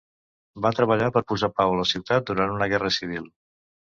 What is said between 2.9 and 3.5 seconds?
civil.